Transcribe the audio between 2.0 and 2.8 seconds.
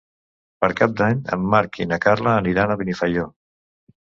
Carla aniran a